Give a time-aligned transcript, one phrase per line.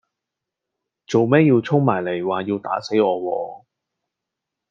[1.05, 3.65] 做咩要衝埋嚟話要打死我喎